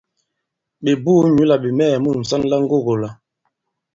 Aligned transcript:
Ɓè 0.83 0.91
buū 1.03 1.19
nyǔ 1.33 1.43
là 1.49 1.55
ɓè 1.63 1.69
mɛɛ̀ 1.77 2.01
mu 2.03 2.09
ŋsɔn 2.21 2.41
la 2.49 2.57
ŋgogō-la. 2.63 3.09